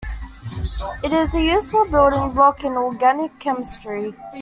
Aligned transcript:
It 1.03 1.13
is 1.13 1.35
a 1.35 1.41
useful 1.43 1.85
building 1.85 2.31
block 2.31 2.63
in 2.63 2.71
organic 2.73 3.37
chemistry. 3.37 4.15